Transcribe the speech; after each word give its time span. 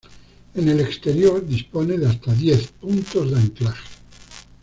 En 0.55 0.67
el 0.67 0.79
exterior 0.79 1.45
dispone 1.45 1.95
de 1.95 2.07
hasta 2.07 2.33
diez 2.33 2.69
puntos 2.71 3.29
de 3.29 3.37
anclaje. 3.37 3.87